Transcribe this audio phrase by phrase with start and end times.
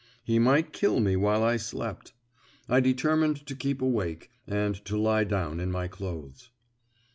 [0.23, 2.13] He might kill me while I slept.
[2.67, 6.49] I determined to keep awake, and to lie down in my clothes.